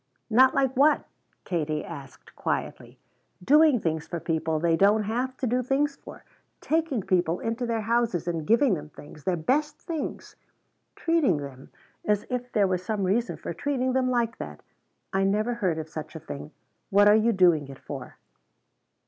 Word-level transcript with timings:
"Not 0.31 0.55
like 0.55 0.75
what?" 0.75 1.03
Kate 1.43 1.85
asked 1.85 2.35
quietly. 2.35 2.97
"Doing 3.43 3.79
things 3.79 4.07
for 4.07 4.19
people 4.19 4.57
they 4.57 4.75
don't 4.75 5.03
have 5.03 5.37
to 5.37 5.45
do 5.45 5.61
things 5.61 5.95
for! 5.95 6.23
Taking 6.59 7.03
people 7.03 7.39
into 7.39 7.67
their 7.67 7.81
houses 7.81 8.27
and 8.27 8.47
giving 8.47 8.73
them 8.73 8.89
things 8.89 9.23
their 9.25 9.37
best 9.37 9.77
things! 9.77 10.35
treating 10.95 11.37
them 11.37 11.69
as 12.03 12.25
if 12.31 12.51
there 12.51 12.65
was 12.65 12.83
some 12.83 13.03
reason 13.03 13.37
for 13.37 13.53
treating 13.53 13.93
them 13.93 14.09
like 14.09 14.39
that! 14.39 14.61
I 15.13 15.23
never 15.23 15.53
heard 15.53 15.77
of 15.77 15.87
such 15.87 16.15
a 16.15 16.19
thing. 16.19 16.49
What 16.89 17.07
are 17.07 17.15
you 17.15 17.31
doing 17.31 17.67
it 17.67 17.77
for?" 17.77 18.17